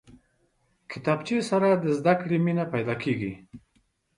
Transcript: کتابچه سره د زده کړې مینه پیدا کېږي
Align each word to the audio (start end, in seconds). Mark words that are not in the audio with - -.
کتابچه 0.91 1.37
سره 1.49 1.69
د 1.73 1.85
زده 1.97 2.13
کړې 2.21 2.37
مینه 2.45 2.65
پیدا 2.73 2.95
کېږي 3.03 3.33